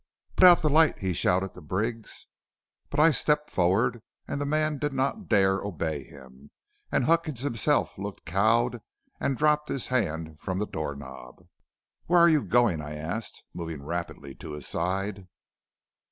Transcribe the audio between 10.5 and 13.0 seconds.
the door knob. "'Where are you going?' I